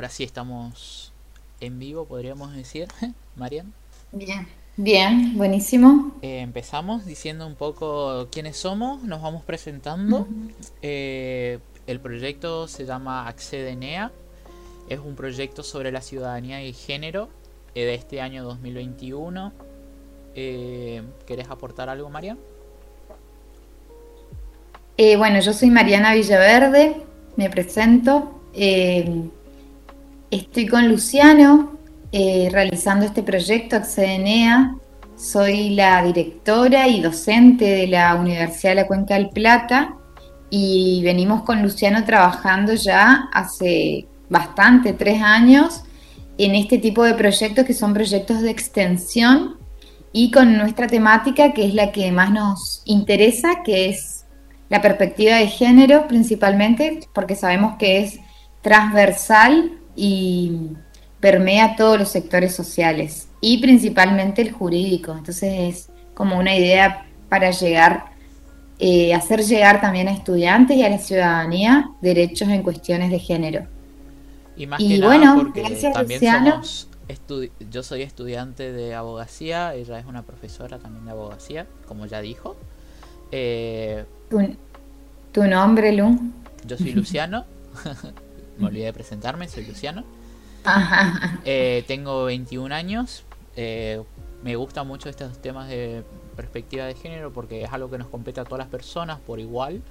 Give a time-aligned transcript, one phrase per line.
[0.00, 1.12] ahora sí estamos
[1.60, 2.88] en vivo, podríamos decir,
[3.36, 3.70] Marian.
[4.12, 6.16] Bien, bien, buenísimo.
[6.22, 10.26] Eh, empezamos diciendo un poco quiénes somos, nos vamos presentando.
[10.80, 14.10] Eh, el proyecto se llama Accedenea,
[14.88, 17.28] es un proyecto sobre la ciudadanía y género
[17.74, 19.52] eh, de este año 2021.
[20.34, 22.38] ¿Querés aportar algo, Marian?
[25.18, 26.96] bueno, yo soy Mariana Villaverde,
[27.36, 28.40] me presento.
[30.30, 31.72] Estoy con Luciano
[32.12, 34.76] eh, realizando este proyecto Accedenea.
[35.16, 39.96] Soy la directora y docente de la Universidad de la Cuenca del Plata
[40.48, 45.82] y venimos con Luciano trabajando ya hace bastante, tres años,
[46.38, 49.56] en este tipo de proyectos que son proyectos de extensión
[50.12, 54.26] y con nuestra temática que es la que más nos interesa, que es
[54.68, 58.20] la perspectiva de género principalmente, porque sabemos que es
[58.62, 60.70] transversal y
[61.20, 65.12] permea todos los sectores sociales y principalmente el jurídico.
[65.12, 68.06] Entonces es como una idea para llegar,
[68.78, 73.66] eh, hacer llegar también a estudiantes y a la ciudadanía derechos en cuestiones de género.
[74.56, 76.88] Y más que nada porque también somos
[77.70, 82.56] yo soy estudiante de abogacía, ella es una profesora también de abogacía, como ya dijo.
[83.32, 84.56] Eh, ¿Tu,
[85.32, 86.18] ¿Tu, nombre, Lu?
[86.66, 87.44] Yo soy Luciano.
[88.60, 90.04] me olvidé de presentarme, soy Luciano.
[91.44, 93.24] Eh, tengo 21 años.
[93.56, 94.02] Eh,
[94.42, 96.04] me gustan mucho estos temas de
[96.36, 99.82] perspectiva de género porque es algo que nos compete a todas las personas por igual.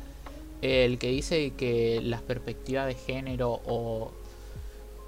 [0.62, 4.12] el que dice que las perspectivas de género o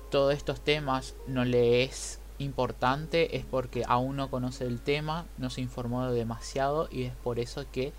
[0.09, 5.49] todos estos temas no le es importante es porque aún no conoce el tema, no
[5.49, 7.93] se informó demasiado y es por eso que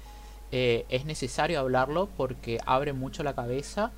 [0.51, 3.93] eh, es necesario hablarlo porque abre mucho la cabeza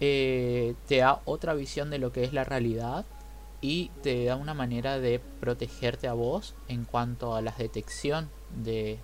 [0.00, 3.04] eh, te da otra visión de lo que es la realidad
[3.60, 8.28] y te da una manera de protegerte a vos en cuanto a la detección
[8.62, 8.98] de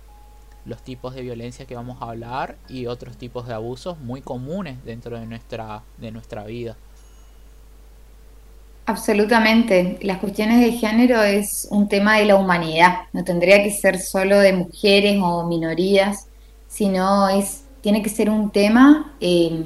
[0.65, 4.83] los tipos de violencia que vamos a hablar y otros tipos de abusos muy comunes
[4.85, 6.77] dentro de nuestra, de nuestra vida.
[8.85, 9.97] Absolutamente.
[10.01, 13.03] Las cuestiones de género es un tema de la humanidad.
[13.13, 16.27] No tendría que ser solo de mujeres o minorías,
[16.67, 19.63] sino es, tiene que ser un tema eh,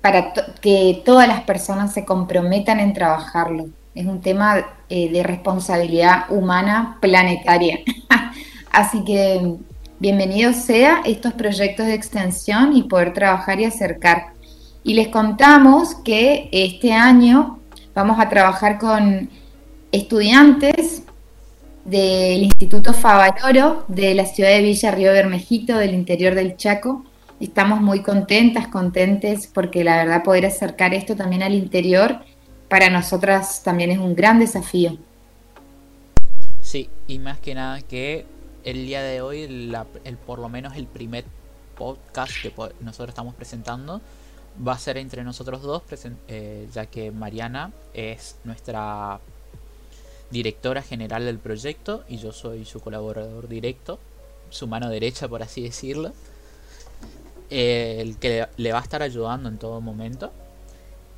[0.00, 3.68] para que todas las personas se comprometan en trabajarlo.
[3.94, 7.80] Es un tema eh, de responsabilidad humana planetaria.
[8.72, 9.56] Así que
[9.98, 14.32] bienvenido sea estos proyectos de extensión y poder trabajar y acercar.
[14.82, 17.58] Y les contamos que este año
[17.94, 19.28] vamos a trabajar con
[19.92, 21.02] estudiantes
[21.84, 27.04] del Instituto Favaloro de la ciudad de Villa Río Bermejito, del interior del Chaco,
[27.40, 32.18] estamos muy contentas, contentes, porque la verdad poder acercar esto también al interior
[32.68, 34.96] para nosotras también es un gran desafío.
[36.62, 38.26] Sí, y más que nada que
[38.62, 39.76] el día de hoy, el,
[40.26, 41.24] por lo menos el primer
[41.76, 44.00] podcast que nosotros estamos presentando,
[44.66, 45.82] va a ser entre nosotros dos,
[46.28, 49.18] eh, ya que Mariana es nuestra
[50.30, 53.98] directora general del proyecto y yo soy su colaborador directo,
[54.50, 56.12] su mano derecha por así decirlo
[57.50, 60.32] el que le va a estar ayudando en todo momento.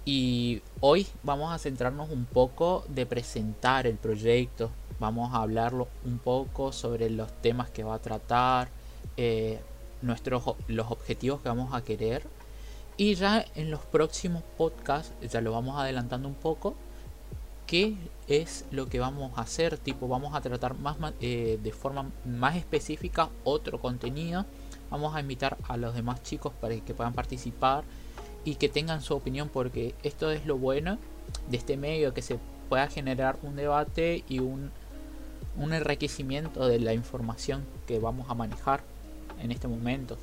[0.04, 6.18] Y hoy vamos a centrarnos un poco de presentar el proyecto, vamos a hablarlo un
[6.18, 8.68] poco sobre los temas que va a tratar,
[9.16, 9.60] eh,
[10.00, 12.24] nuestros, los objetivos que vamos a querer.
[12.96, 16.74] Y ya en los próximos podcasts, ya lo vamos adelantando un poco,
[17.66, 22.10] qué es lo que vamos a hacer, tipo vamos a tratar más eh, de forma
[22.26, 24.44] más específica otro contenido
[24.92, 27.82] Vamos a invitar a los demás chicos para que puedan participar
[28.44, 30.98] y que tengan su opinión porque esto es lo bueno
[31.48, 32.36] de este medio, que se
[32.68, 34.70] pueda generar un debate y un,
[35.56, 38.82] un enriquecimiento de la información que vamos a manejar
[39.42, 40.18] en este momento.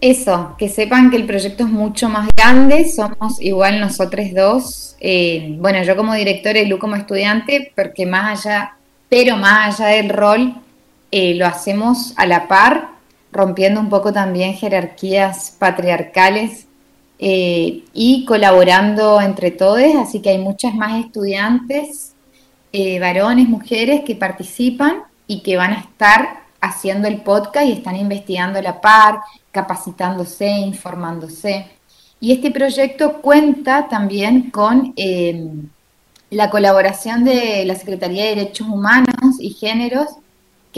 [0.00, 5.54] Eso, que sepan que el proyecto es mucho más grande, somos igual nosotros dos, eh,
[5.58, 8.76] bueno, yo como directora y Lu como estudiante, porque más allá,
[9.10, 10.54] pero más allá del rol,
[11.10, 12.97] eh, lo hacemos a la par
[13.32, 16.66] rompiendo un poco también jerarquías patriarcales
[17.18, 22.14] eh, y colaborando entre todos, así que hay muchas más estudiantes,
[22.72, 27.96] eh, varones, mujeres que participan y que van a estar haciendo el podcast y están
[27.96, 29.20] investigando a la par,
[29.50, 31.66] capacitándose, informándose.
[32.20, 35.50] Y este proyecto cuenta también con eh,
[36.30, 40.08] la colaboración de la Secretaría de Derechos Humanos y Géneros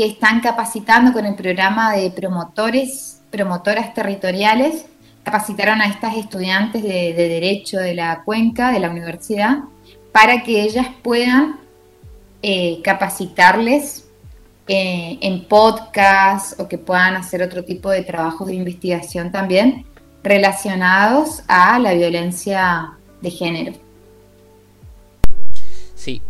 [0.00, 4.87] que están capacitando con el programa de promotores, promotoras territoriales,
[5.23, 9.58] capacitaron a estas estudiantes de, Derecho de la Cuenca, de la universidad,
[10.11, 11.61] para que ellas puedan
[12.41, 14.06] eh, capacitarles
[14.69, 19.85] eh, en podcast o que puedan hacer otro tipo de trabajos de investigación también
[20.23, 23.73] relacionados a la violencia de género.
[25.94, 26.23] Sí,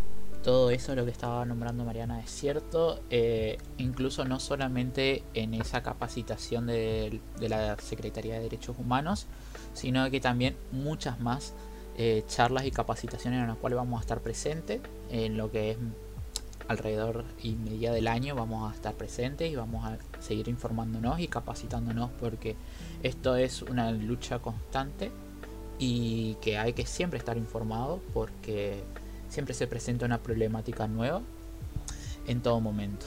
[0.42, 5.82] todo eso lo que estaba nombrando Mariana es cierto, eh, incluso no solamente en esa
[5.82, 9.26] capacitación de, la Secretaría de Derechos Humanos,
[9.74, 11.54] sino que también muchas más
[11.96, 15.78] eh, charlas y capacitaciones en las cuales vamos a estar presentes, en lo que es
[16.68, 21.26] alrededor y media del año vamos a estar presentes y vamos a seguir informándonos y
[21.26, 22.54] capacitándonos porque
[23.02, 25.10] esto es una lucha constante
[25.80, 28.84] y que hay que siempre estar informado porque
[29.30, 31.22] siempre se presenta una problemática nueva
[32.26, 33.06] en todo momento.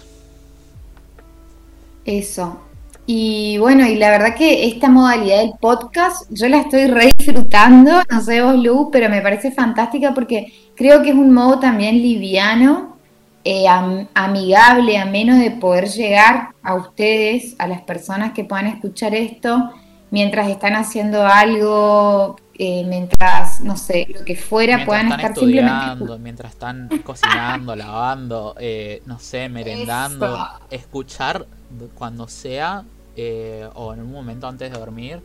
[2.06, 2.60] Eso.
[3.06, 8.02] Y bueno, y la verdad que esta modalidad del podcast yo la estoy re disfrutando,
[8.10, 11.98] no sé vos Lu, pero me parece fantástica porque creo que es un modo también
[11.98, 12.98] liviano,
[13.44, 13.66] eh,
[14.14, 19.72] amigable, a menos de poder llegar a ustedes, a las personas que puedan escuchar esto
[20.10, 26.20] mientras están haciendo algo, eh, mientras, no sé, lo que fuera, puedan estar simplemente...
[26.20, 30.38] Mientras están cocinando, lavando, eh, no sé, merendando,
[30.70, 31.48] escuchar
[31.96, 32.84] cuando sea
[33.16, 35.22] eh, o en un momento antes de dormir.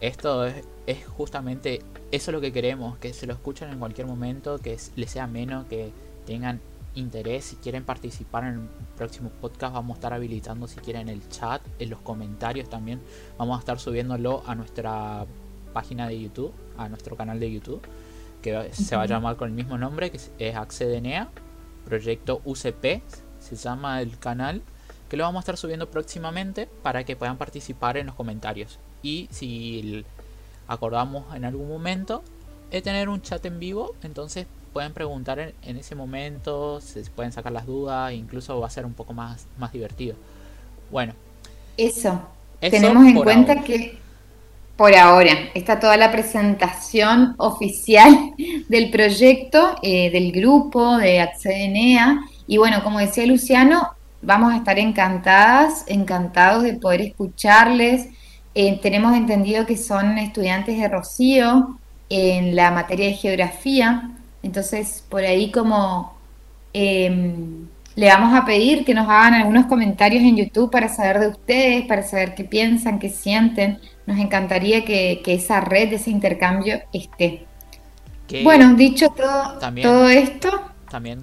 [0.00, 1.80] Esto es, es, justamente
[2.10, 5.26] eso es lo que queremos, que se lo escuchen en cualquier momento, que les sea
[5.26, 5.92] menos, que
[6.26, 6.60] tengan
[6.94, 11.28] interés, si quieren participar en el próximo podcast, vamos a estar habilitando si quieren el
[11.28, 13.00] chat, en los comentarios también.
[13.38, 15.26] Vamos a estar subiéndolo a nuestra
[15.74, 17.82] página de YouTube, a nuestro canal de YouTube,
[18.40, 21.28] que se va a llamar con el mismo nombre, que es Accedenea,
[21.84, 23.02] Proyecto UCP,
[23.40, 24.62] se llama el canal,
[25.10, 28.78] que lo vamos a estar subiendo próximamente para que puedan participar en los comentarios.
[29.02, 30.04] Y si
[30.66, 32.22] acordamos en algún momento,
[32.70, 37.52] de tener un chat en vivo, entonces pueden preguntar en, ese momento, se pueden sacar
[37.52, 40.16] las dudas, incluso va a ser un poco más, más divertido.
[40.90, 41.12] Bueno.
[41.76, 42.20] Eso.
[42.60, 43.98] Tenemos en cuenta que
[44.76, 48.34] por ahora está toda la presentación oficial
[48.68, 52.20] del proyecto, eh, del grupo de Accedenea.
[52.46, 53.90] Y bueno, como decía Luciano,
[54.22, 58.08] vamos a estar encantadas, encantados de poder escucharles.
[58.54, 61.78] Eh, tenemos entendido que son estudiantes de Rocío
[62.08, 64.10] en la materia de geografía
[64.44, 66.14] entonces, por ahí como
[66.74, 71.28] em, le vamos a pedir que nos hagan algunos comentarios en YouTube para saber de
[71.28, 73.78] ustedes, para saber qué piensan, qué sienten.
[74.06, 77.46] Nos encantaría que, esa red, ese intercambio esté.
[78.42, 80.50] bueno, dicho todo, todo esto.
[80.90, 81.20] También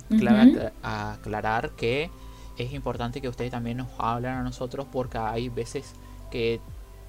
[0.81, 2.09] aclarar que
[2.57, 5.93] es importante que ustedes también nos hablen a nosotros porque hay veces
[6.29, 6.59] que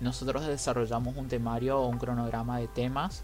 [0.00, 3.22] nosotros desarrollamos un temario o un cronograma de temas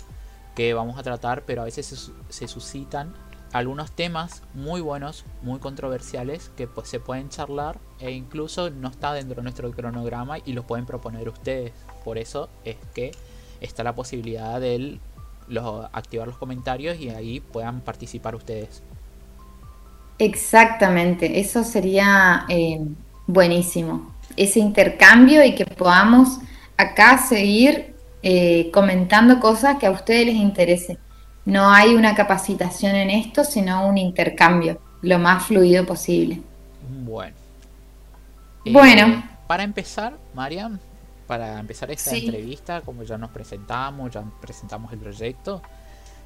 [0.55, 3.15] que vamos a tratar, pero a veces se, suscitan
[3.53, 9.13] algunos temas muy buenos, muy controversiales, que pues, se pueden charlar e incluso no está
[9.13, 11.73] dentro de nuestro cronograma y los pueden proponer ustedes.
[12.05, 13.13] Por eso es que
[13.61, 14.99] está la posibilidad de
[15.93, 18.83] activar los comentarios y ahí puedan participar ustedes.
[20.19, 22.81] Exactamente, eso sería eh,
[23.27, 26.41] buenísimo, ese intercambio y que podamos
[26.77, 30.99] acá seguir eh, comentando cosas que a ustedes les interese.
[31.49, 36.43] No hay una capacitación en esto, sino un intercambio, lo más fluido posible.
[37.05, 37.35] Bueno.
[38.71, 39.07] bueno.
[39.07, 40.79] Eh, para empezar, Mariam,
[41.27, 45.63] para empezar esta entrevista, como ya nos presentamos, ya presentamos el proyecto,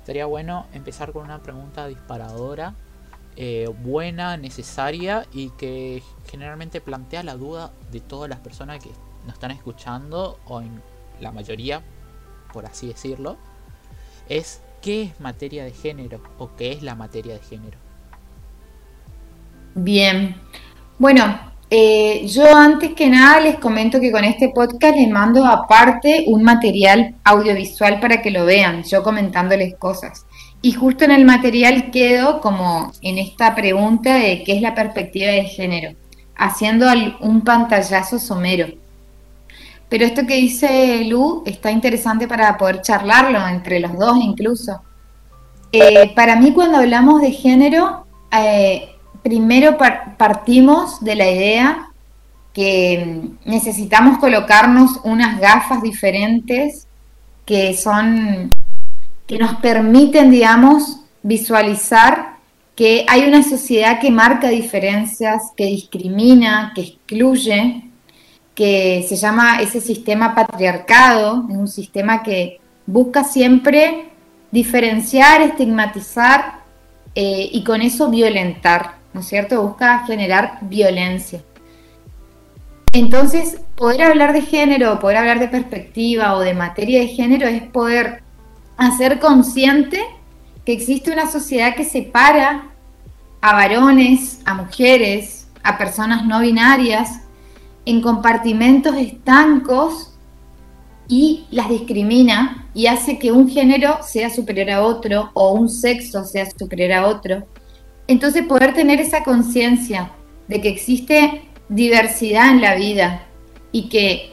[0.04, 2.74] sería bueno empezar con una pregunta disparadora,
[3.36, 6.02] eh, buena, necesaria y que
[6.32, 8.90] generalmente plantea la duda de todas las personas que
[9.24, 10.82] nos están escuchando o en
[11.20, 11.80] la mayoría,
[12.52, 13.36] por así decirlo,
[14.28, 17.78] es qué es materia de género o qué es la materia de género.
[19.74, 20.36] Bien,
[20.98, 26.24] bueno, eh, yo antes que nada les comento que con este podcast les mando aparte
[26.26, 30.26] un material audiovisual para que lo vean, yo comentándoles cosas.
[30.60, 35.30] Y justo en el material quedo como en esta pregunta de qué es la perspectiva
[35.30, 35.96] de género,
[36.36, 36.86] haciendo
[37.20, 38.81] un pantallazo somero.
[39.92, 44.80] Pero esto que dice Lu está interesante para poder charlarlo entre los dos incluso.
[45.70, 48.88] Eh, para mí cuando hablamos de género, eh,
[49.22, 49.76] primero
[50.16, 51.90] partimos de la idea
[52.54, 56.86] que necesitamos colocarnos unas gafas diferentes
[57.44, 58.50] que son
[59.26, 62.36] que nos permiten, digamos, visualizar
[62.74, 67.91] que hay una sociedad que marca diferencias, que discrimina, que excluye,
[68.54, 74.10] que se llama ese sistema patriarcado, es un sistema que busca siempre
[74.50, 76.60] diferenciar, estigmatizar
[77.14, 79.62] eh, y con eso violentar, ¿no es cierto?
[79.62, 81.40] Busca generar violencia.
[82.92, 87.62] Entonces, poder hablar de género, poder hablar de perspectiva o de materia de género es
[87.62, 88.22] poder
[88.76, 89.98] hacer consciente
[90.66, 92.66] que existe una sociedad que separa
[93.40, 97.21] a varones, a mujeres, a personas no binarias
[97.84, 100.12] en compartimentos estancos
[101.08, 106.24] y las discrimina y hace que un género sea superior a otro o un sexo
[106.24, 107.46] sea superior a otro.
[108.06, 110.12] Entonces poder tener esa conciencia
[110.48, 113.26] de que existe diversidad en la vida
[113.72, 114.32] y que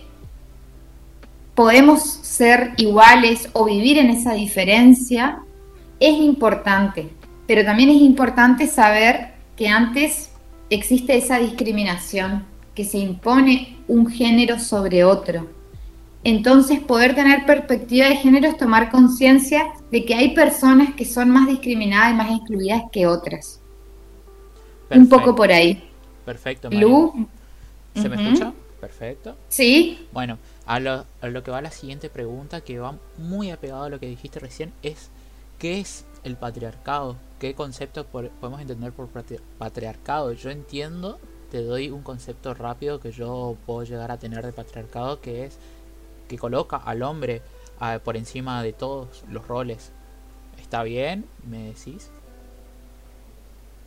[1.56, 5.40] podemos ser iguales o vivir en esa diferencia
[6.00, 7.10] es importante,
[7.48, 10.32] pero también es importante saber que antes
[10.70, 12.46] existe esa discriminación,
[12.80, 15.50] que se impone un género sobre otro.
[16.24, 21.30] Entonces, poder tener perspectiva de género es tomar conciencia de que hay personas que son
[21.30, 23.60] más discriminadas y más excluidas que otras.
[24.90, 25.90] Un poco por ahí.
[26.24, 26.70] Perfecto.
[26.72, 27.28] Lu.
[27.96, 28.54] ¿Se me escucha?
[28.80, 29.36] Perfecto.
[29.50, 30.08] Sí.
[30.14, 33.90] Bueno, a lo, a lo que va la siguiente pregunta, que va muy apegado a
[33.90, 35.10] lo que dijiste recién, es
[35.58, 37.18] ¿qué es el patriarcado?
[37.40, 39.10] ¿Qué concepto podemos entender por
[39.58, 40.32] patriarcado?
[40.32, 41.20] Yo entiendo,
[41.52, 45.58] te doy un concepto rápido que yo puedo llegar a tener de patriarcado, que es
[46.28, 47.42] que coloca al hombre
[48.04, 49.92] por encima de todos los roles.
[50.62, 51.26] ¿Está bien?
[51.50, 52.12] ¿Me decís?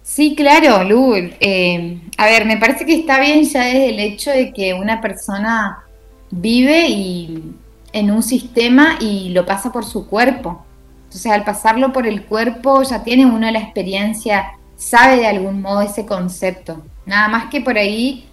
[0.03, 1.15] Sí, claro, Lu.
[1.15, 5.01] Eh, a ver, me parece que está bien ya desde el hecho de que una
[5.01, 5.85] persona
[6.31, 7.55] vive y
[7.93, 10.65] en un sistema y lo pasa por su cuerpo.
[11.05, 15.83] Entonces, al pasarlo por el cuerpo, ya tiene uno la experiencia, sabe de algún modo
[15.83, 16.83] ese concepto.
[17.07, 18.27] Nada más que por ahí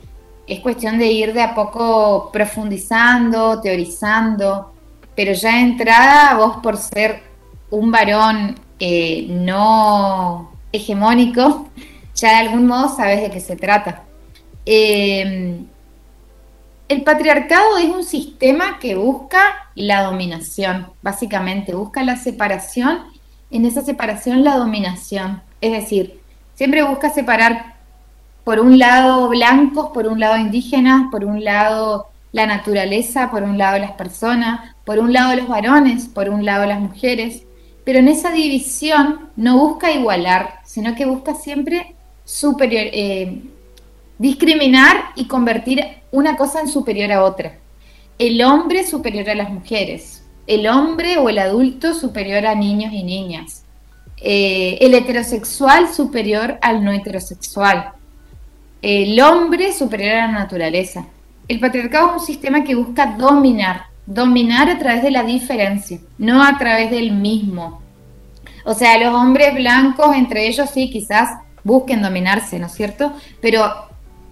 [0.47, 4.73] es cuestión de ir de a poco profundizando, teorizando,
[5.15, 7.21] pero ya de entrada vos por ser
[7.69, 11.69] un varón eh, no hegemónico,
[12.15, 14.03] ya de algún modo sabes de qué se trata.
[14.65, 15.59] Eh,
[16.89, 19.41] el patriarcado es un sistema que busca
[19.75, 23.03] la dominación, básicamente, busca la separación,
[23.51, 25.43] en esa separación la dominación.
[25.61, 26.19] Es decir,
[26.55, 27.78] siempre busca separar
[28.49, 33.59] por un lado blancos, por un lado indígenas, por un lado la naturaleza, por un
[33.59, 37.43] lado las personas, por un lado los varones, por un lado las mujeres,
[37.85, 41.93] pero en esa división no busca igualar, sino que busca siempre
[42.25, 43.39] superior, eh,
[44.17, 47.59] discriminar y convertir una cosa en superior a otra.
[48.17, 53.03] El hombre superior a las mujeres, el hombre o el adulto superior a niños y
[53.03, 53.63] niñas,
[54.17, 57.93] eh, el heterosexual superior al no heterosexual,
[58.81, 61.05] el hombre superior a la naturaleza.
[61.47, 66.43] El patriarcado es un sistema que busca dominar, dominar a través de la diferencia, no
[66.43, 67.81] a través del mismo.
[68.65, 71.29] O sea, los hombres blancos, entre ellos sí, quizás
[71.63, 73.13] busquen dominarse, ¿no es cierto?
[73.41, 73.89] Pero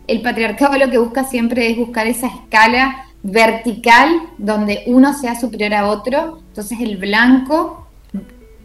[0.08, 5.74] el patriarcado lo que busca siempre es buscar esa escala vertical donde uno sea superior
[5.74, 6.40] a otro.
[6.50, 7.88] Entonces el blanco,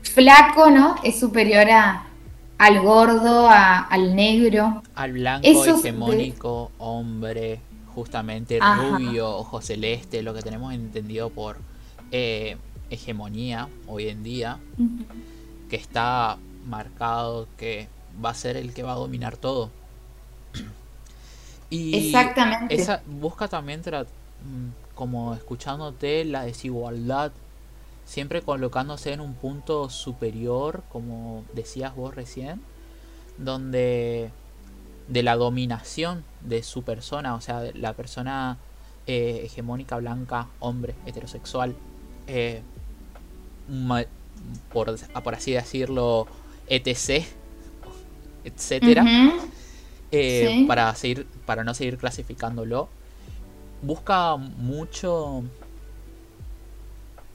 [0.02, 0.94] flaco, ¿no?
[1.02, 2.06] Es superior a,
[2.62, 4.84] al gordo, al negro.
[4.94, 7.60] Al blanco hegemónico, hombre,
[7.92, 11.56] justamente rubio, ojo celeste, lo que tenemos entendido por
[12.12, 12.56] eh,
[12.88, 14.58] hegemonía hoy en día,
[15.68, 17.88] que está marcado que
[18.24, 19.70] va a ser el que va a dominar todo.
[21.68, 22.74] Y Exactamente.
[22.76, 27.32] Esa, busca también, mm, como escuchándote, la desigualdad
[28.12, 32.60] siempre colocándose en un punto superior, como decías vos recién,
[33.38, 34.30] donde
[35.08, 38.58] de la dominación de su persona, o sea, la persona
[39.06, 41.74] eh, hegemónica blanca, hombre, heterosexual,
[42.26, 42.60] eh,
[44.70, 46.26] por, por, así decirlo,
[46.66, 47.24] etc.,
[48.44, 49.06] etcétera,
[50.10, 52.90] eh, para, seguir, para no seguir clasificándolo,
[53.80, 55.44] busca mucho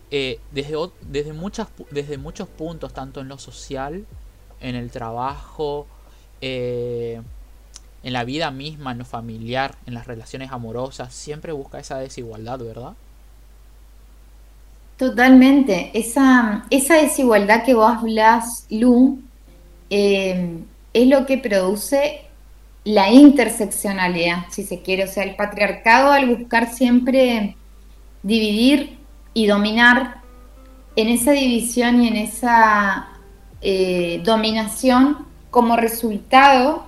[0.09, 4.05] eh, desde, desde, muchas, desde muchos puntos, tanto en lo social,
[4.61, 5.85] en el trabajo,
[6.41, 7.21] eh,
[8.03, 12.59] en la vida misma, en lo familiar, en las relaciones amorosas, siempre busca esa desigualdad,
[12.59, 12.93] ¿verdad?
[14.97, 15.91] Totalmente.
[15.93, 19.19] Esa, esa desigualdad que vos hablas, Lu,
[19.89, 20.57] eh,
[20.93, 22.21] es lo que produce
[22.83, 25.03] la interseccionalidad, si se quiere.
[25.03, 27.55] O sea, el patriarcado al buscar siempre
[28.23, 28.97] dividir
[29.37, 30.21] y dominar
[30.95, 33.09] en esa división y en esa
[33.61, 36.87] eh, dominación como resultado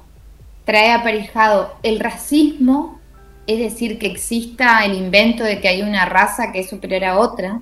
[0.66, 3.00] trae aparejado el racismo,
[3.46, 7.20] es decir, que exista el invento de que hay una raza que es superior a
[7.20, 7.62] otra,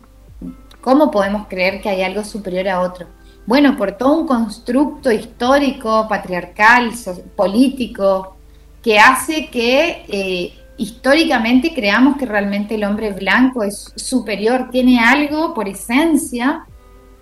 [0.80, 3.08] ¿cómo podemos creer que hay algo superior a otro?
[3.46, 6.94] Bueno, por todo un constructo histórico, patriarcal,
[7.36, 8.38] político,
[8.82, 15.54] que hace que eh, históricamente creamos que realmente el hombre blanco es superior, tiene algo
[15.54, 16.66] por esencia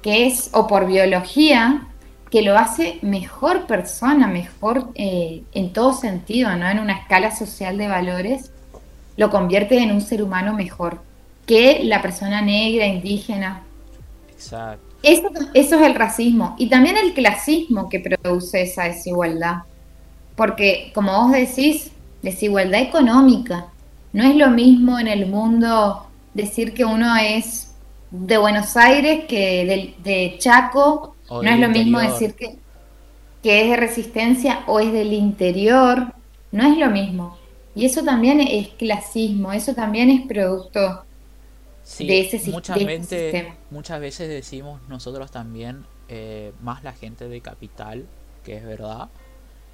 [0.02, 1.88] que es, o por biología,
[2.30, 6.70] que lo hace mejor persona, mejor eh, en todo sentido, ¿no?
[6.70, 8.52] En una escala social de valores,
[9.18, 11.02] lo convierte en un ser humano mejor
[11.48, 13.64] que la persona negra, indígena.
[14.30, 14.86] Exacto.
[15.02, 19.64] Eso, eso es el racismo y también el clasismo que produce esa desigualdad.
[20.36, 21.92] Porque, como vos decís,
[22.26, 23.68] desigualdad económica.
[24.12, 27.72] No es lo mismo en el mundo decir que uno es
[28.10, 31.16] de Buenos Aires que de, Chaco.
[31.30, 32.58] no es lo mismo decir que,
[33.44, 36.14] que es de resistencia o es del interior.
[36.52, 37.38] No es lo mismo.
[37.76, 41.04] Y eso también es clasismo, eso también es producto
[42.00, 43.56] de ese, muchas sistema.
[43.70, 48.06] Muchas veces decimos nosotros también, eh, más la gente de capital,
[48.44, 49.10] que es verdad,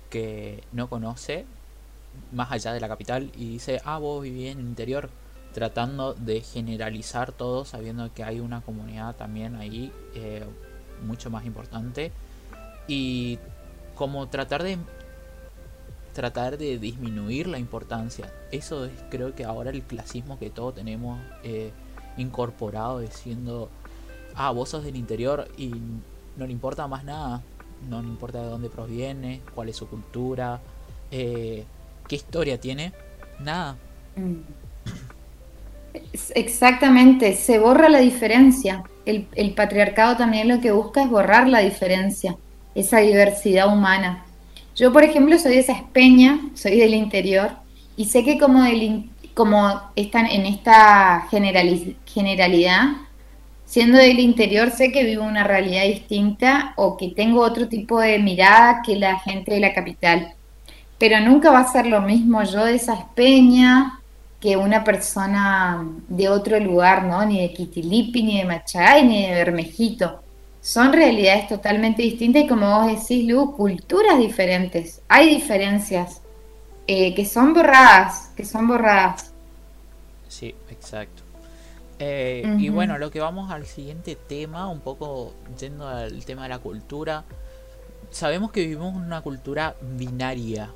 [0.09, 1.45] que no conoce
[2.31, 5.09] más allá de la capital y dice, ah, vos vivís en el interior,
[5.53, 10.45] tratando de generalizar todo, sabiendo que hay una comunidad también ahí eh,
[11.05, 12.11] mucho más importante
[12.87, 13.37] y
[13.95, 14.77] como tratar de
[16.13, 18.31] tratar de disminuir la importancia.
[18.51, 21.71] Eso es creo que ahora el clasismo que todos tenemos eh,
[22.17, 23.69] incorporado diciendo,
[24.35, 25.73] ah, vos sos del interior y
[26.37, 27.41] no le importa más nada,
[27.89, 30.59] no le importa de dónde proviene, cuál es su cultura,
[31.11, 31.65] eh,
[32.11, 32.91] ¿Qué historia tiene?
[33.39, 33.77] Nada.
[36.35, 38.83] Exactamente, se borra la diferencia.
[39.05, 42.35] El, patriarcado también lo que busca es borrar la diferencia,
[42.75, 44.25] esa diversidad humana.
[44.75, 47.51] Yo, por ejemplo, soy de esa espeña, soy del interior,
[47.95, 52.87] y sé que como están en esta generalidad,
[53.63, 58.19] siendo del interior, sé que vivo una realidad distinta o que tengo otro tipo de
[58.19, 60.35] mirada que la gente de la capital
[61.01, 63.99] pero nunca va a ser lo mismo yo de esa espeña
[64.39, 67.25] que una persona de otro lugar, ¿no?
[67.25, 70.21] Ni de Quitilipi, ni de Machay, ni de Bermejito.
[70.61, 75.01] Son realidades totalmente distintas y como vos decís, Lu, culturas diferentes.
[75.07, 76.21] Hay diferencias
[76.85, 79.33] eh, que son borradas, que son borradas.
[80.27, 81.23] Sí, exacto.
[81.97, 86.49] Eh, y bueno, lo que vamos al siguiente tema, un poco yendo al tema de
[86.49, 87.23] la cultura.
[88.11, 90.69] Sabemos que vivimos en una cultura binaria,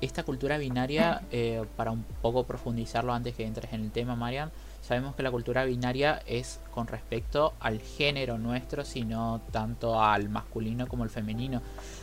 [0.00, 4.50] esta cultura binaria, eh, para un poco profundizarlo antes que entres en el tema, Marian,
[4.80, 10.88] sabemos que la cultura binaria es con respecto al género nuestro, sino tanto al masculino
[10.88, 11.60] como al femenino.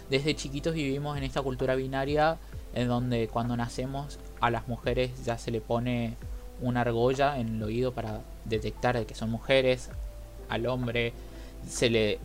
[0.09, 2.37] Desde chiquitos vivimos en esta cultura binaria
[2.73, 6.15] en donde cuando nacemos a las mujeres ya se le pone
[6.61, 9.89] una argolla en el oído para detectar de que son mujeres,
[10.49, 11.13] al hombre
[11.67, 12.19] se le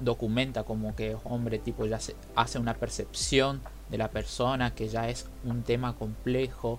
[0.00, 5.08] documenta como que hombre, tipo ya se hace una percepción de la persona, que ya
[5.08, 6.78] es un tema complejo.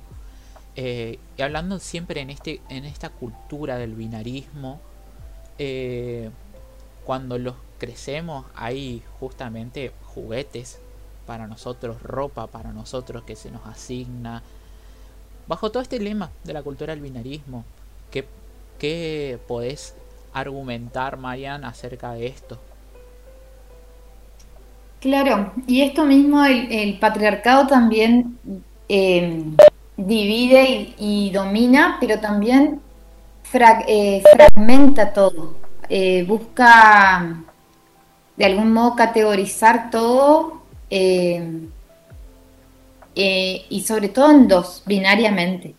[0.76, 4.80] Eh, y hablando siempre en, este, en esta cultura del binarismo,
[5.58, 6.30] eh,
[7.06, 10.80] cuando los crecemos hay justamente juguetes
[11.26, 14.44] para nosotros, ropa para nosotros que se nos asigna.
[15.48, 17.64] Bajo todo este lema de la cultura del binarismo,
[18.12, 18.26] ¿qué,
[18.80, 19.96] qué podés
[20.34, 22.60] argumentar, Marian, acerca de esto?
[25.00, 28.40] Claro, y esto mismo el, patriarcado también
[28.90, 29.44] eh,
[29.96, 32.82] divide y, domina, pero también
[33.88, 35.56] eh, fragmenta todo,
[35.88, 37.44] eh, busca
[38.36, 41.70] de algún modo categorizar todo y
[43.86, 45.76] sobre todo en dos, binariamente,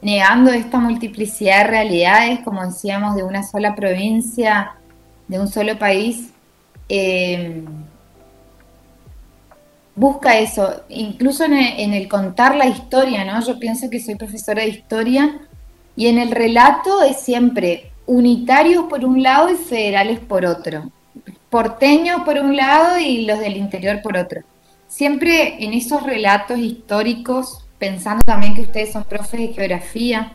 [0.00, 4.76] negando esta multiplicidad de realidades, como decíamos, de una sola provincia,
[5.26, 6.30] de un solo país
[9.96, 13.44] busca eso, incluso en el, contar la historia, ¿no?
[13.44, 15.40] Yo pienso que soy profesora de historia
[15.96, 20.90] y en el relato es siempre unitarios por un lado y federales por otro,
[21.48, 24.42] porteños por un lado y los del interior por otro.
[24.88, 30.32] Siempre en esos relatos históricos, pensando también que ustedes son profes de geografía,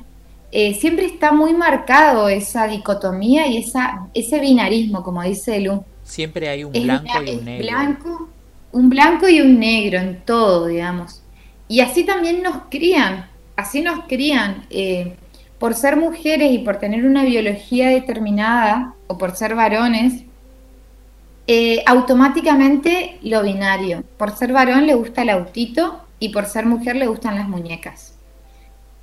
[0.51, 5.83] eh, siempre está muy marcado esa dicotomía y esa, ese binarismo, como dice Lu.
[6.03, 7.67] Siempre hay un blanco y un negro.
[7.67, 8.29] Blanco
[8.71, 11.21] un blanco y un negro en todo, digamos.
[11.67, 14.65] Y así también nos crían, así nos crían.
[14.69, 15.15] Eh,
[15.59, 20.23] por ser mujeres y por tener una biología determinada, o por ser varones,
[21.47, 24.03] eh, automáticamente lo binario.
[24.17, 28.15] Por ser varón le gusta el autito y por ser mujer le gustan las muñecas.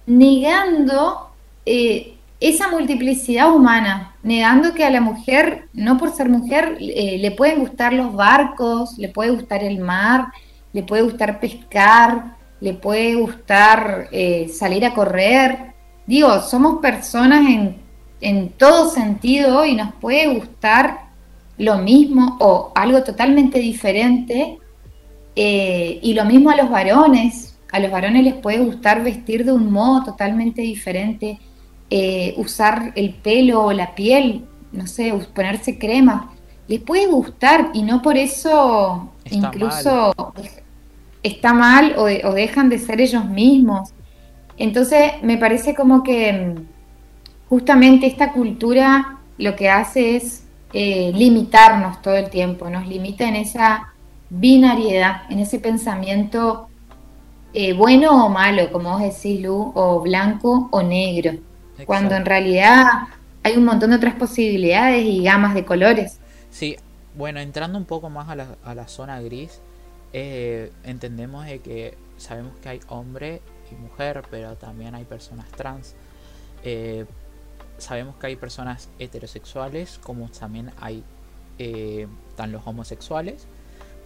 [0.07, 1.31] negando
[1.67, 7.31] eh, esa multiplicidad humana, negando que a la mujer, no por ser mujer, eh, le
[7.31, 10.27] pueden gustar los barcos, le puede gustar el mar,
[10.72, 15.75] le puede gustar pescar, le puede gustar eh, salir a correr.
[16.07, 17.77] Digo, somos personas en,
[18.20, 21.07] en todo sentido y nos puede gustar
[21.57, 24.59] lo mismo o algo totalmente diferente.
[25.35, 27.59] Eh, y lo mismo a los varones.
[27.72, 31.38] A los varones les puede gustar vestir de un modo totalmente diferente
[31.88, 36.33] eh, usar el pelo o la piel, no sé, ponerse crema,
[36.66, 40.12] les puede gustar y no por eso incluso
[41.22, 43.90] está mal o, dejan de ser ellos mismos.
[44.57, 52.03] Entonces me parece como que mm, justamente esta cultura lo que hace es eh, limitarnos
[52.03, 53.92] todo el tiempo, nos limita en esa
[54.29, 56.68] binariedad, en ese pensamiento
[57.55, 61.38] eh, bueno o malo, como vos decís, Lu, o blanco o negro
[61.85, 62.85] cuando en realidad
[63.43, 66.19] hay un montón de otras posibilidades y gamas de colores.
[66.51, 66.77] Sí,
[67.17, 69.61] bueno, entrando un poco más a la, a la zona gris,
[70.12, 75.95] eh, entendemos de que sabemos que hay hombre y mujer, pero también hay personas trans.
[76.65, 77.05] Eh,
[77.79, 81.05] sabemos que hay personas heterosexuales, como también hay
[81.59, 83.47] eh, están los homosexuales.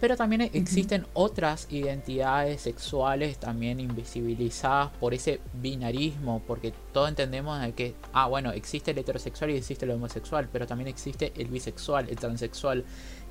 [0.01, 7.93] Pero también existen otras identidades sexuales también invisibilizadas por ese binarismo, porque todos entendemos que,
[8.11, 12.15] ah, bueno, existe el heterosexual y existe el homosexual, pero también existe el bisexual, el
[12.15, 12.83] transexual,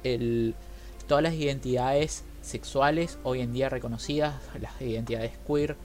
[0.04, 0.54] el,
[1.08, 5.76] todas las identidades sexuales hoy en día reconocidas, las identidades queer,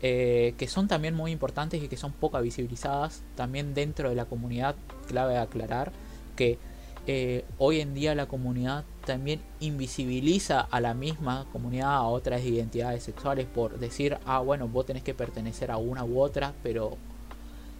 [0.00, 4.24] eh, que son también muy importantes y que son poco visibilizadas también dentro de la
[4.24, 5.92] comunidad, clave aclarar
[6.36, 6.58] que
[7.06, 13.02] eh, hoy en día la comunidad también invisibiliza a la misma comunidad, a otras identidades
[13.02, 16.96] sexuales, por decir, ah, bueno, vos tenés que pertenecer a una u otra, pero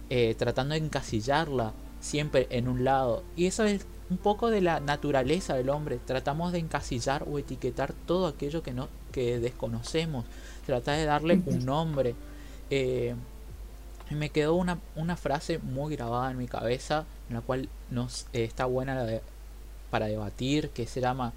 [0.09, 3.23] eh, tratando de encasillarla siempre en un lado.
[3.35, 5.99] Y eso es un poco de la naturaleza del hombre.
[6.05, 10.25] Tratamos de encasillar o etiquetar todo aquello que, no, que desconocemos.
[10.65, 12.15] Tratar de darle un nombre.
[12.69, 13.15] Eh,
[14.09, 18.43] me quedó una, una, frase muy grabada en mi cabeza, en la cual nos eh,
[18.43, 19.07] está buena
[19.89, 21.33] para debatir, que se llama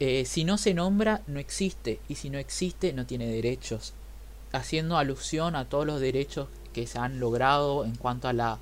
[0.00, 3.92] eh, Si no se nombra, no existe, y si no existe, no tiene derechos,
[4.52, 8.58] haciendo alusión a todos los derechos que se han logrado en cuanto a la,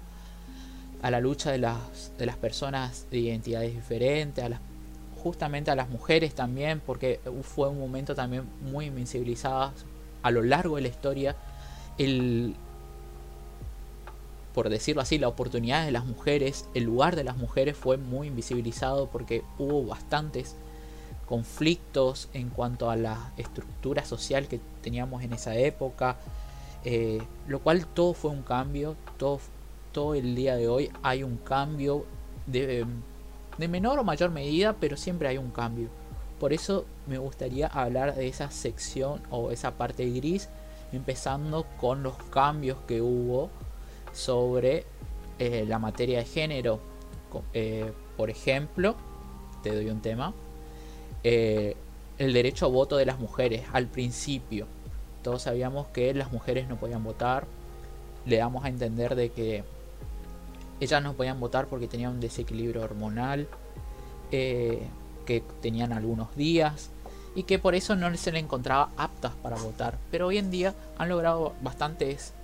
[1.02, 4.60] a la lucha de las, de las personas de identidades diferentes, a las,
[5.22, 9.72] justamente a las mujeres también, porque fue un momento también muy invencibilizado
[10.22, 11.36] a lo largo de la historia.
[11.96, 12.56] El,
[14.54, 18.28] por decirlo así, la oportunidad de las mujeres, el lugar de las mujeres fue muy
[18.28, 20.54] invisibilizado porque hubo bastantes
[21.26, 26.16] conflictos en cuanto a la estructura social que teníamos en esa época,
[26.84, 29.40] eh, lo cual todo fue un cambio, todo,
[29.90, 32.06] todo el día de hoy hay un cambio
[32.46, 32.86] de,
[33.58, 35.88] de menor o mayor medida, pero siempre hay un cambio.
[36.38, 40.48] Por eso me gustaría hablar de esa sección o esa parte gris,
[40.92, 43.50] empezando con los cambios que hubo
[44.14, 44.84] sobre
[45.38, 46.80] eh, la materia de género.
[47.52, 48.94] Eh, por ejemplo,
[49.62, 50.32] te doy un tema.
[51.24, 51.76] Eh,
[52.18, 54.66] el derecho a voto de las mujeres al principio.
[55.22, 57.46] Todos sabíamos que las mujeres no podían votar.
[58.24, 59.64] Le damos a entender de que
[60.80, 63.48] ellas no podían votar porque tenían un desequilibrio hormonal,
[64.30, 66.90] que tenían algunos días
[67.36, 69.98] y que por eso no se le encontraba aptas para votar.
[70.10, 72.34] Pero hoy en día han logrado bastantes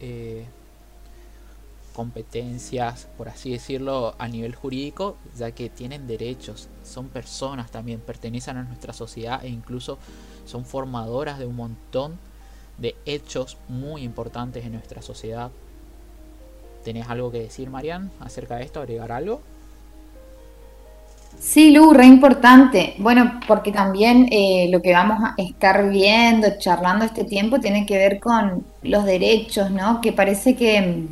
[1.95, 8.57] competencias, por así decirlo, a nivel jurídico, ya que tienen derechos, son personas también, pertenecen
[8.57, 9.99] a nuestra sociedad e incluso
[10.47, 12.19] son formadoras de un montón
[12.79, 15.51] de hechos muy importantes en nuestra sociedad.
[16.85, 18.81] ¿Tenés algo que decir, Marian, acerca de esto?
[18.81, 19.43] ¿Agregar algo?
[21.39, 22.95] Sí, Lu, re importante.
[22.99, 27.97] Bueno, porque también eh, lo que vamos a estar viendo, charlando este tiempo, tiene que
[27.97, 30.01] ver con los derechos, ¿no?
[30.01, 31.07] Que parece que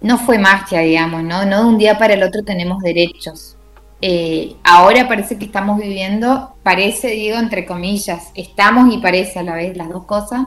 [0.00, 1.44] no fue magia, digamos, ¿no?
[1.44, 3.56] No de un día para el otro tenemos derechos.
[4.00, 9.54] Eh, ahora parece que estamos viviendo, parece, digo, entre comillas, estamos y parece a la
[9.54, 10.46] vez las dos cosas,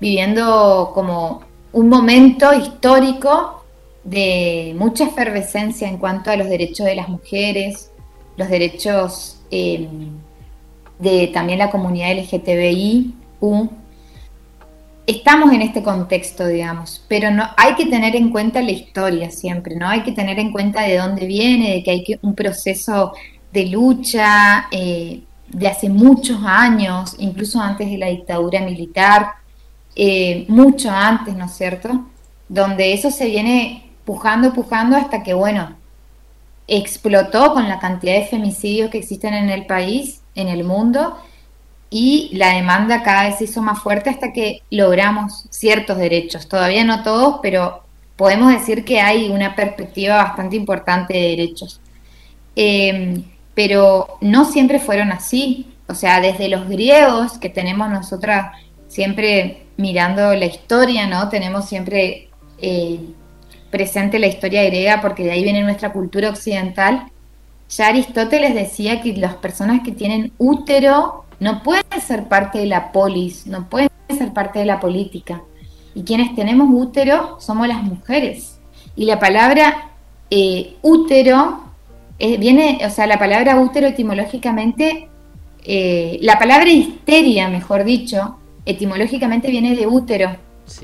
[0.00, 3.64] viviendo como un momento histórico
[4.02, 7.90] de mucha efervescencia en cuanto a los derechos de las mujeres,
[8.36, 9.88] los derechos eh,
[10.98, 13.14] de también la comunidad LGTBI,
[15.06, 19.76] estamos en este contexto, digamos, pero no hay que tener en cuenta la historia siempre,
[19.76, 19.88] ¿no?
[19.88, 23.12] Hay que tener en cuenta de dónde viene, de que hay un proceso
[23.52, 29.28] de lucha eh, de hace muchos años, incluso antes de la dictadura militar,
[29.94, 32.06] eh, mucho antes, ¿no es cierto?
[32.48, 35.76] Donde eso se viene pujando, pujando hasta que, bueno,
[36.66, 41.16] explotó con la cantidad de femicidios que existen en el país, en el mundo,
[41.90, 46.48] y la demanda cada vez se hizo más fuerte hasta que logramos ciertos derechos.
[46.48, 47.82] Todavía no todos, pero
[48.16, 51.80] podemos decir que hay una perspectiva bastante importante de derechos.
[52.56, 55.74] Em, pero no siempre fueron así.
[55.88, 58.52] O sea, desde los griegos, que tenemos nosotras
[58.88, 61.28] siempre mirando la historia, ¿no?
[61.28, 63.00] Tenemos siempre eh,
[63.70, 67.10] presente la historia griega porque de ahí viene nuestra cultura occidental.
[67.68, 72.92] Ya Aristóteles decía que las personas que tienen útero no pueden ser parte de la
[72.92, 75.42] polis, no pueden ser parte de la política.
[75.94, 78.60] Y quienes tenemos útero somos las mujeres.
[78.96, 79.90] Y la palabra
[80.30, 81.64] eh, útero
[82.18, 85.08] eh, viene, o sea, la palabra útero etimológicamente,
[85.64, 90.36] eh, la palabra histeria, mejor dicho, etimológicamente viene de útero.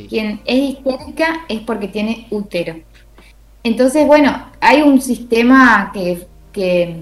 [0.09, 2.77] Quien es histérica es porque tiene útero.
[3.65, 6.97] Entonces, bueno, hay un sistema que, que,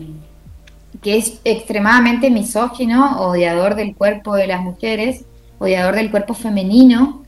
[1.04, 5.24] es extremadamente misógino, odiador del cuerpo de las mujeres,
[5.58, 7.22] odiador del cuerpo femenino.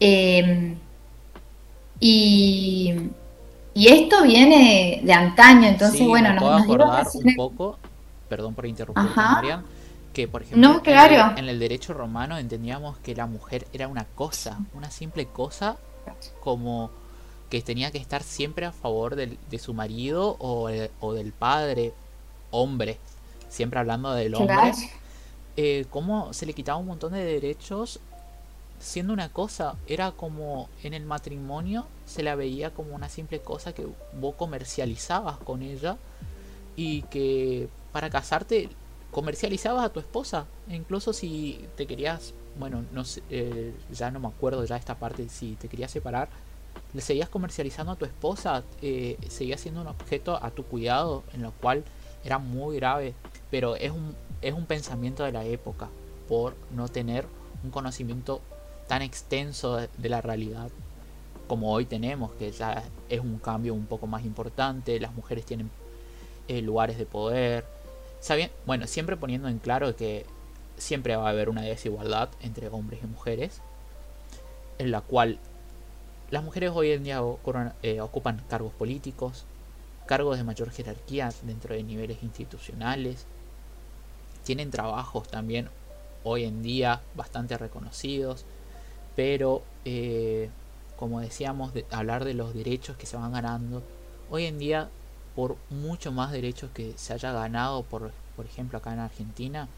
[0.00, 0.74] Eh,
[2.00, 2.94] y,
[3.74, 7.78] y, esto viene de antaño, entonces, bueno, nos, nos acordar un poco,
[8.28, 9.62] perdón por interrumpir, Marian,
[10.12, 10.82] que, por ejemplo,
[11.36, 15.76] en, el, derecho romano entendíamos que la mujer era una cosa, una simple cosa,
[16.40, 16.90] como
[17.48, 20.68] que tenía que estar siempre a favor de su marido o,
[21.12, 21.92] del padre,
[22.50, 22.98] hombre,
[23.52, 24.72] siempre hablando del hombre.
[25.56, 28.00] Eh, cómo se le quitaba un montón de derechos
[28.80, 33.72] siendo una cosa, era como en el matrimonio se la veía como una simple cosa
[33.74, 35.98] que vos comercializabas con ella
[36.74, 38.70] y que para casarte
[39.12, 40.46] comercializabas a tu esposa.
[40.68, 44.96] E incluso si te querías, bueno, no sé, eh, ya no me acuerdo ya esta
[44.96, 46.28] parte, si te querías separar,
[46.94, 51.42] le seguías comercializando a tu esposa, eh, seguías siendo un objeto a tu cuidado, en
[51.42, 51.84] lo cual
[52.24, 53.14] era muy grave.
[53.52, 55.88] Pero es un, es un pensamiento de la época,
[56.28, 57.26] por no tener
[57.62, 58.40] un conocimiento
[58.88, 60.70] tan extenso de, la realidad
[61.46, 65.70] como hoy tenemos, que ya es un cambio un poco más importante, las mujeres tienen
[66.48, 67.64] eh, lugares de poder,
[68.66, 70.24] bueno, siempre poniendo en claro que
[70.76, 73.60] siempre va a haber una desigualdad entre hombres y mujeres,
[74.78, 75.38] en la cual
[76.30, 77.20] las mujeres hoy en día
[77.82, 79.44] eh, ocupan cargos políticos,
[80.06, 83.26] cargos de mayor jerarquía dentro de niveles institucionales,
[84.44, 85.68] tienen trabajos también
[86.24, 88.44] hoy en día bastante reconocidos,
[89.16, 90.50] pero eh,
[90.96, 93.82] como decíamos, de, hablar de los derechos que se van ganando,
[94.30, 94.88] hoy en día
[95.34, 99.68] por mucho más derechos que se haya ganado, por, por ejemplo, acá en Argentina,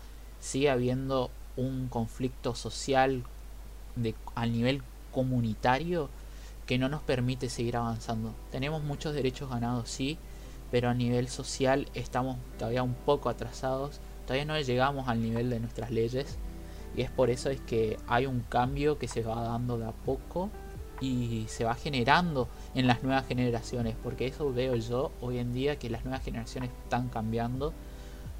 [0.41, 3.23] sigue habiendo un conflicto social
[3.97, 6.11] de, a nivel comunitario
[6.67, 8.35] que no nos permite seguir avanzando.
[8.51, 10.19] Tenemos muchos derechos ganados, sí,
[10.71, 15.61] pero a nivel social estamos todavía un poco atrasados, todavía no llegamos al nivel de
[15.61, 16.39] nuestras leyes
[16.97, 19.93] y es por eso es que hay un cambio que se va dando de a
[19.93, 20.51] poco
[21.01, 25.77] y se va generando en las nuevas generaciones, porque eso veo yo hoy en día
[25.77, 27.73] que las nuevas generaciones están cambiando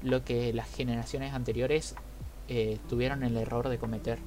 [0.01, 1.95] lo que las generaciones anteriores
[2.47, 4.19] eh, tuvieron el error de cometer.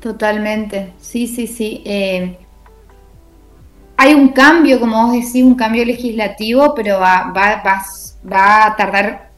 [0.00, 1.82] Totalmente, sí, sí, sí.
[1.84, 2.36] Eh,
[4.04, 7.62] hay un cambio, como vos decís, un cambio legislativo, pero va, va,
[8.30, 9.30] va, a tardar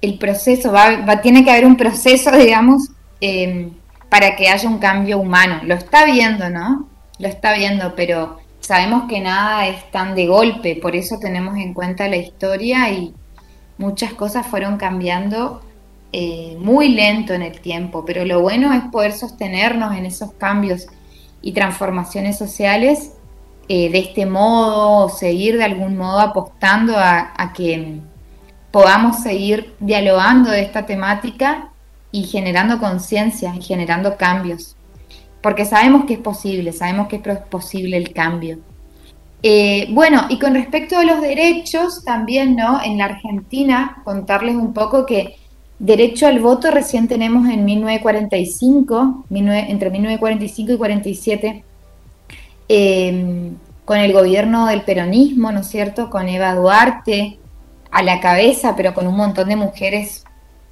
[0.00, 3.70] el proceso, va, tiene que haber un proceso, digamos, eh,
[4.08, 5.60] para que haya un cambio humano.
[5.64, 6.88] Lo está viendo, ¿no?
[7.18, 11.74] Lo está viendo, pero sabemos que nada es tan de golpe, por eso tenemos en
[11.74, 13.14] cuenta la historia y
[13.78, 15.60] muchas cosas fueron cambiando
[16.12, 20.86] eh, muy lento en el tiempo, pero lo bueno es poder sostenernos en esos cambios
[21.42, 23.10] y transformaciones sociales
[23.68, 28.00] eh, de este modo, o seguir de algún modo apostando a que
[28.70, 31.70] podamos seguir dialogando de esta temática
[32.10, 34.76] y generando conciencia y generando cambios.
[35.40, 38.58] Porque sabemos que es posible, sabemos que es posible el cambio.
[39.42, 42.82] Eh, bueno, y con respecto a los derechos, también, ¿no?
[42.82, 45.36] En la Argentina, contarles un poco que
[45.78, 51.64] derecho al voto recién tenemos en 1945, entre 1945 y 47,
[52.68, 56.10] em, con el gobierno del peronismo, ¿no es cierto?
[56.10, 57.38] Con Eva Duarte
[57.90, 60.24] a la cabeza, pero con un montón de mujeres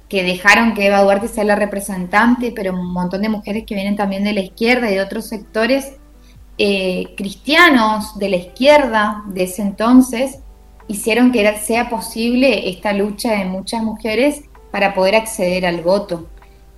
[0.09, 3.95] que dejaron que Eva Duarte sea la representante, pero un montón de mujeres que vienen
[3.95, 5.93] también de la izquierda y de otros sectores
[6.57, 10.39] eh, cristianos de la izquierda de ese entonces,
[10.87, 16.27] hicieron que sea posible esta lucha de muchas mujeres para poder acceder al voto.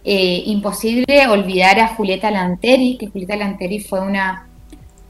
[0.04, 4.48] Eh, imposible olvidar a Julieta Lanteri, que Julieta Lanteri fue una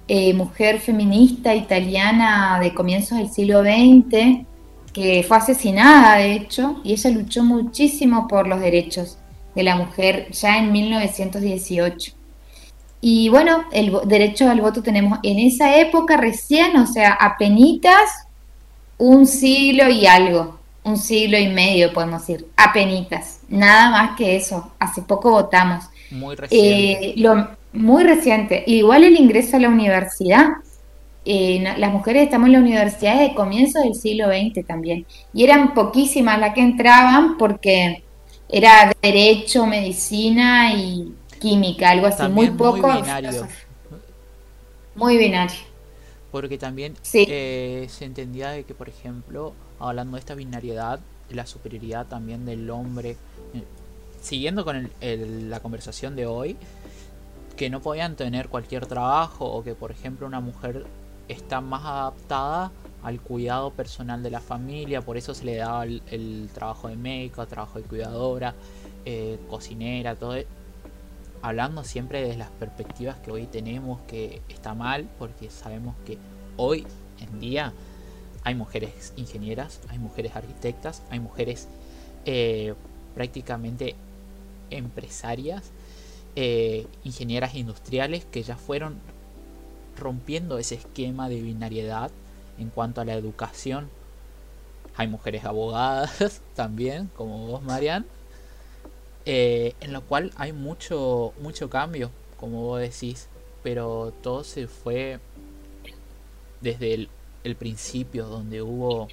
[0.08, 4.46] eh, mujer feminista italiana de comienzos del siglo XX,
[4.94, 9.18] que fue asesinada de hecho, y ella luchó muchísimo por los derechos
[9.56, 12.14] de la mujer ya en 1918.
[13.02, 18.28] Y bueno, el derecho al voto tenemos en esa época recién, o sea, apenitas
[18.98, 24.72] un siglo y algo, un siglo y medio podemos decir, apenitas, nada más que eso,
[24.80, 25.86] hace poco votamos.
[26.12, 27.10] Muy reciente.
[27.10, 30.48] Eh, lo, muy reciente, igual el ingreso a la universidad,
[31.26, 35.74] eh, las mujeres estamos en la universidad desde comienzos del siglo XX también, y eran
[35.74, 38.04] poquísimas las que entraban porque
[38.48, 42.88] era derecho, medicina y química, algo así, muy poco.
[42.88, 43.48] Muy binario.
[44.96, 45.58] Muy binario.
[46.32, 52.06] Porque también eh, se entendía de que, por ejemplo, hablando de esta binariedad, la superioridad
[52.08, 53.64] también del hombre, eh,
[54.22, 56.56] siguiendo con la conversación de hoy,
[57.56, 60.86] que no podían tener cualquier trabajo o que, por ejemplo, una mujer
[61.28, 62.72] está más adaptada
[63.04, 67.46] al cuidado personal de la familia, por eso se le daba el, trabajo de médico,
[67.46, 68.56] trabajo de cuidadora,
[69.06, 70.36] eh, cocinera, todo,
[71.42, 76.18] hablando siempre desde las perspectivas que hoy tenemos, que está mal, porque sabemos que
[76.58, 76.86] hoy
[77.20, 77.74] en día
[78.44, 81.68] hay mujeres ingenieras, hay mujeres arquitectas, hay mujeres
[82.26, 82.74] eh,
[83.14, 83.96] prácticamente
[84.72, 85.72] empresarias,
[86.36, 89.00] eh, ingenieras industriales que ya fueron
[89.98, 92.12] rompiendo ese esquema de binariedad
[92.58, 93.90] en cuanto a la educación.
[94.98, 98.06] Hay mujeres abogadas también, como vos, Marian.
[99.26, 103.28] Eh, en lo cual hay mucho, mucho cambio, como vos decís,
[103.64, 105.20] pero todo se fue
[106.62, 107.08] desde
[107.44, 109.08] el, principio, donde hubo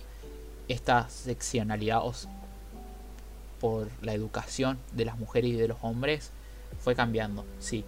[0.68, 2.02] esta seccionalidad
[3.60, 6.30] por la educación de las mujeres y de los hombres,
[6.78, 7.84] fue cambiando, sí.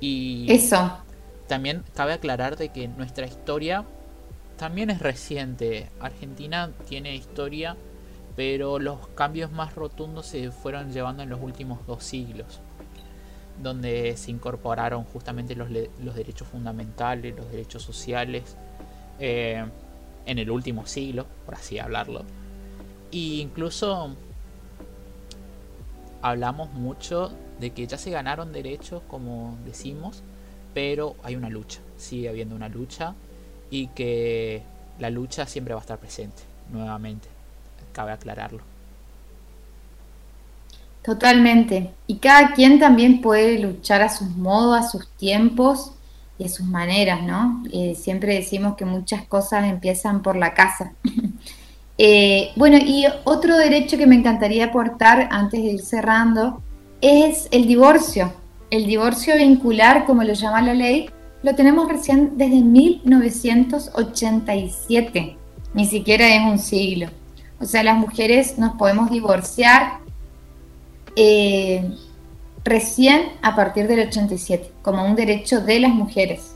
[0.00, 0.98] Y eso.
[1.46, 3.84] También cabe aclarar de que nuestra historia
[4.56, 5.88] también es reciente.
[6.00, 7.76] Argentina tiene historia
[8.36, 12.60] pero los cambios más rotundos se fueron llevando en los últimos dos siglos,
[13.62, 18.56] donde se incorporaron justamente los, derechos fundamentales, los derechos sociales,
[19.18, 19.64] eh,
[20.26, 22.24] en el último siglo, por así hablarlo.
[23.12, 24.14] E incluso
[26.22, 30.22] hablamos mucho de que ya se ganaron derechos, como decimos,
[30.74, 33.14] pero hay una lucha, sigue habiendo una lucha
[33.70, 34.62] y que
[34.98, 36.42] la lucha siempre va a estar presente
[36.72, 37.28] nuevamente
[37.92, 38.60] cabe aclararlo.
[41.02, 41.92] Totalmente.
[42.06, 45.92] Y cada quien también puede luchar a sus modos, a sus tiempos
[46.38, 47.62] y a sus maneras, ¿no?
[47.72, 50.92] Eh, siempre decimos que muchas cosas empiezan por la casa.
[52.02, 56.62] Eh, bueno, y otro derecho que me encantaría aportar antes de ir cerrando
[57.00, 58.32] es el divorcio.
[58.70, 61.10] El divorcio vincular, como lo llama la ley,
[61.42, 65.36] lo tenemos recién desde 1987.
[65.74, 67.08] Ni siquiera es un siglo.
[67.60, 70.00] O sea, las mujeres nos podemos divorciar
[71.16, 71.90] eh,
[72.64, 76.54] recién a partir del 87, como un derecho de las mujeres.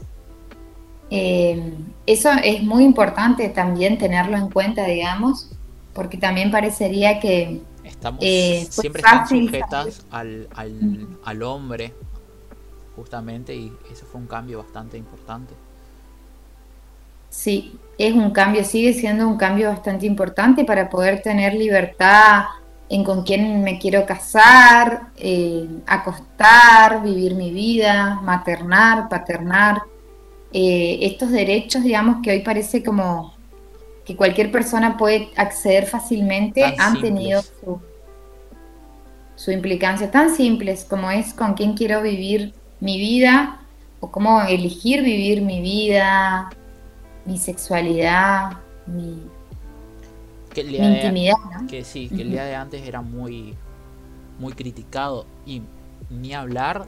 [1.11, 1.75] Eh,
[2.07, 5.51] eso es muy importante también tenerlo en cuenta, digamos,
[5.93, 7.61] porque también parecería que...
[7.85, 10.49] Estamos, eh, siempre están sujetas al,
[11.23, 11.94] al hombre,
[12.97, 15.55] justamente, y eso fue un cambio bastante importante.
[17.31, 22.44] Sí, es un cambio, sigue siendo un cambio bastante importante para poder tener libertad
[22.88, 29.83] en con quién me quiero casar, eh, acostar, vivir mi vida, maternar, paternar.
[30.53, 33.34] Eh, estos derechos, digamos, que hoy parece como
[34.05, 37.81] que cualquier persona puede acceder fácilmente, han tenido su,
[39.37, 43.61] su implicancia tan simples como es con quién quiero vivir mi vida
[44.01, 46.50] o cómo elegir vivir mi vida,
[47.25, 49.23] mi sexualidad, mi,
[50.55, 51.35] intimidad.
[51.69, 53.55] Que sí, que el día de antes era muy,
[54.38, 55.63] muy criticado y
[56.11, 56.85] ni hablar,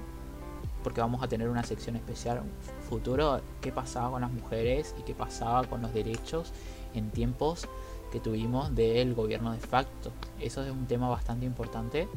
[0.85, 2.43] porque vamos a tener una sección especial
[2.89, 6.53] futuro, qué pasaba con las mujeres y qué pasaba con los derechos
[6.97, 7.69] en tiempos
[8.13, 10.13] que tuvimos del gobierno de facto.
[10.41, 12.09] Eso es un tema bastante importante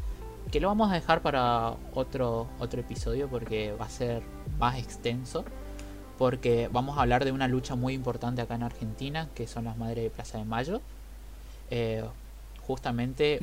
[0.52, 4.24] que lo vamos a dejar para otro, otro episodio porque va a ser
[4.58, 5.44] más extenso
[6.20, 9.78] porque vamos a hablar de una lucha muy importante acá en Argentina, que son las
[9.78, 10.82] Madres de Plaza de Mayo,
[11.72, 12.04] eh,
[12.68, 13.40] justamente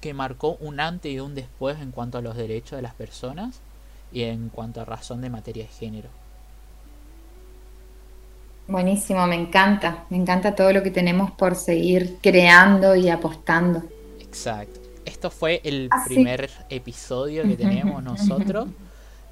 [0.00, 3.60] que marcó un antes y un después en cuanto a los derechos de las personas
[4.10, 6.08] y en cuanto a razón de materia de género.
[8.72, 13.82] Buenísimo, me encanta, me encanta todo lo que tenemos por seguir creando y apostando.
[14.18, 14.80] Exacto.
[15.04, 18.68] esto fue el ah, primer episodio que tenemos nosotros.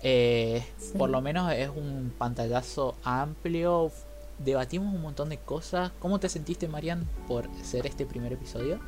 [0.03, 0.63] Eh,
[0.99, 3.91] por lo menos es un pantallazo amplio.
[4.39, 5.91] Debatimos un montón de cosas.
[6.01, 8.79] ¿Cómo te sentiste, Marian, por ser este primer episodio?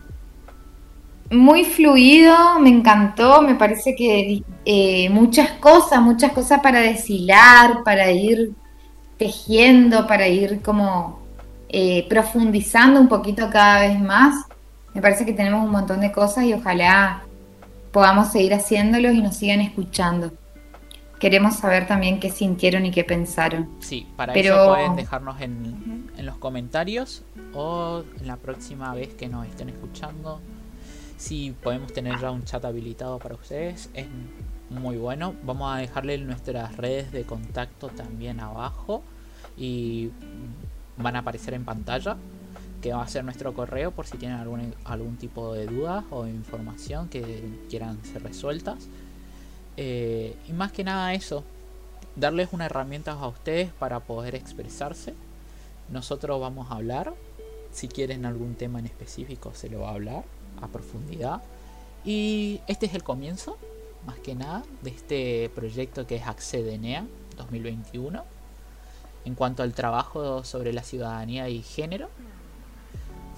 [1.31, 3.41] Muy fluido, me encantó.
[3.41, 8.53] Me parece que eh, muchas cosas, muchas cosas para deshilar, para ir
[9.23, 11.20] tejiendo, para ir como
[11.68, 14.47] eh, profundizando un poquito cada vez más.
[14.95, 17.23] Me parece que tenemos un montón de cosas y ojalá
[17.93, 20.33] podamos seguir haciéndolos y nos sigan escuchando.
[21.20, 23.68] Queremos saber también qué sintieron y qué pensaron.
[23.79, 27.23] Sí, para eso pueden dejarnos en, en los comentarios
[27.55, 30.41] o en la próxima vez que nos estén escuchando.
[31.16, 34.09] Si podemos tener ya un chat habilitado para ustedes, es
[34.68, 35.35] muy bueno.
[35.45, 39.05] Vamos a dejarle nuestras redes de contacto también abajo
[39.57, 40.11] y
[40.97, 42.17] van a aparecer en pantalla
[42.83, 46.27] que va a ser nuestro correo por si tienen algún, algún tipo de duda o
[46.27, 48.89] información que quieran ser resueltas.
[49.77, 51.45] Eh, y más que nada eso,
[52.17, 55.15] darles una herramienta a ustedes para poder expresarse.
[55.91, 57.15] Nosotros vamos a hablar.
[57.73, 60.25] Si quieren algún tema en específico, se lo va a hablar
[60.61, 61.41] a profundidad.
[62.05, 63.57] Y este es el comienzo,
[64.07, 68.25] más que nada, de este proyecto que es Accedenea 2021.
[69.25, 72.09] En cuanto al trabajo sobre la ciudadanía y género,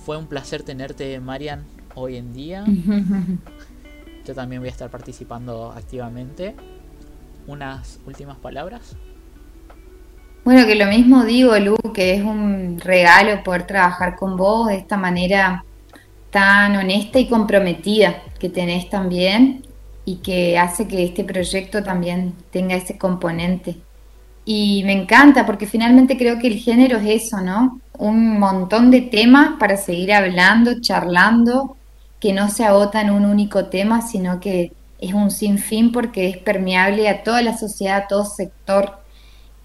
[0.05, 1.65] fue un placer tenerte, Marian,
[1.95, 2.65] hoy en día.
[4.27, 6.55] Yo también voy a estar participando activamente.
[7.47, 8.97] ¿Unas últimas palabras?
[10.45, 14.77] Bueno, que lo mismo digo, Lu, que es un regalo poder trabajar con vos de
[14.77, 15.65] esta manera
[16.31, 19.63] tan honesta y comprometida que tenés también
[20.05, 23.77] y que hace que este proyecto también tenga ese componente.
[24.45, 27.81] Y me encanta porque finalmente creo que el género es eso, ¿no?
[27.97, 31.77] Un montón de temas para seguir hablando, charlando,
[32.21, 36.39] que no se agota en un único tema, sino que es un sinfín porque es
[36.39, 38.99] permeable a toda la sociedad, a todo sector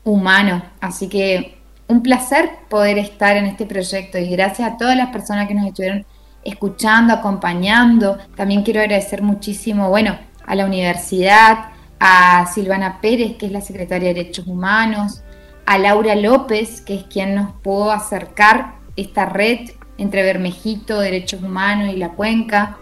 [0.04, 0.64] humano.
[0.80, 1.58] Así que
[1.88, 5.68] un placer poder estar en este proyecto y gracias a todas las personas que nos
[5.68, 6.06] estuvieron
[6.44, 8.18] escuchando, acompañando.
[8.36, 11.70] También quiero agradecer muchísimo, bueno, a la universidad,
[12.00, 15.22] a Silvana Pérez, que es la secretaria de Derechos Humanos,
[15.66, 21.94] a Laura López, que es quien nos pudo acercar esta red entre Bermejito, Derechos Humanos
[21.94, 22.78] y la Cuenca,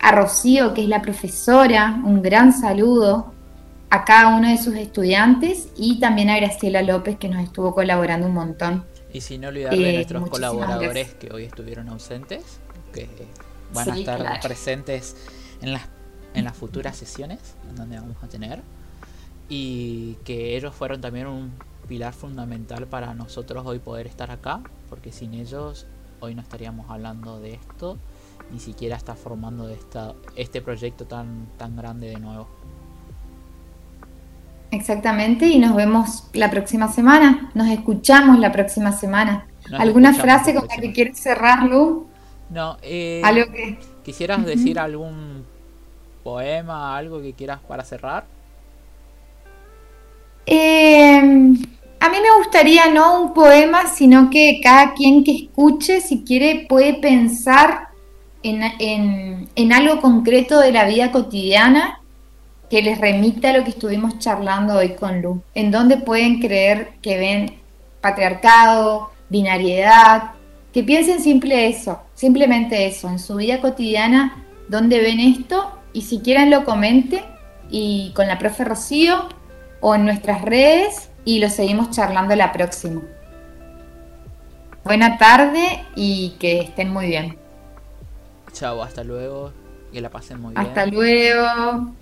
[0.00, 3.34] a Rocío, que es la profesora, un gran saludo
[3.90, 8.28] a cada uno de sus estudiantes y también a Graciela López, que nos estuvo colaborando
[8.28, 8.84] un montón.
[9.12, 12.60] Y si no olvidarle a eh, nuestros colaboradores que hoy estuvieron ausentes,
[12.94, 13.08] que
[13.74, 15.16] van a estar presentes
[15.60, 15.82] en las
[16.34, 17.38] en las futuras sesiones
[17.76, 18.62] donde vamos a tener
[19.48, 21.52] y que ellos fueron también un
[21.88, 25.86] pilar fundamental para nosotros hoy poder estar acá porque sin ellos
[26.20, 27.98] hoy no estaríamos hablando de esto
[28.52, 32.48] ni siquiera está formando esta, este proyecto tan, tan grande de nuevo.
[34.72, 39.46] Exactamente, y nos vemos la próxima semana, nos escuchamos la próxima semana.
[39.72, 42.06] ¿Alguna frase con la que quieres cerrar, Lu?
[42.50, 43.78] No, eh, ¿Algo que...
[44.04, 45.44] ¿quisieras decir algún
[46.22, 48.24] poema, algo que quieras para cerrar?
[50.46, 51.54] Em,
[52.00, 56.66] a mí me gustaría no un poema, sino que cada quien que escuche, si quiere,
[56.68, 57.88] puede pensar
[58.42, 62.00] en, en, algo concreto de la vida cotidiana
[62.70, 65.42] que les remita a lo que estuvimos charlando hoy con Lu.
[65.54, 67.60] En dónde pueden creer que ven
[68.00, 70.32] patriarcado, binariedad,
[70.72, 76.20] que piensen simple eso, simplemente eso, en su vida cotidiana, dónde ven esto y si
[76.20, 77.24] quieren lo comente
[77.70, 79.28] y con la profe Rocío
[79.80, 83.02] o en nuestras redes y lo seguimos charlando la próxima.
[84.84, 87.36] Buena tarde y que estén muy bien.
[88.52, 89.52] Chao, hasta luego.
[89.92, 90.66] Que la pasen muy bien.
[90.66, 91.92] Hasta luego.